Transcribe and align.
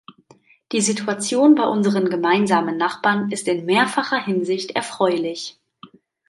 Die 0.71 0.81
Situation 0.81 1.53
bei 1.53 1.63
unseren 1.63 2.09
gemeinsamen 2.09 2.75
Nachbarn 2.75 3.29
ist 3.31 3.47
in 3.47 3.65
mehrfacher 3.65 4.17
Hinsicht 4.19 4.71
erfreulich. 4.71 5.59